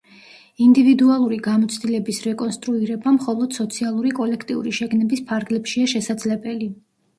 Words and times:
ინდივიდუალური 0.67 1.37
გამოცდილების 1.47 2.21
რეკონსტრუირება 2.29 3.13
მხოლოდ 3.19 3.55
სოციალური 3.59 4.15
კოლექტიური 4.23 4.75
შეგნების 4.81 5.25
ფარგლებშია 5.31 5.95
შესაძლებელი. 5.97 6.75